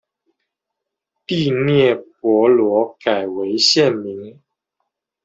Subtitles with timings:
[1.27, 4.41] 第聂伯罗改为现名。